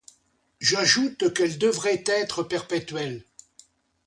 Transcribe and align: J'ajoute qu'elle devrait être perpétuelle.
J'ajoute 0.59 1.31
qu'elle 1.31 1.59
devrait 1.59 2.03
être 2.07 2.41
perpétuelle. 2.41 3.23